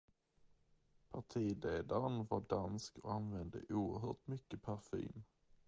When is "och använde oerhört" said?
2.97-4.27